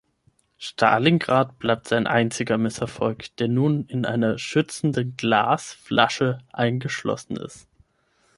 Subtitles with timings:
[0.57, 7.67] Stalingrad bleibt sein einziger Misserfolg, der nun in einer schützenden Glas-“Flasche“ eingeschlossen ist.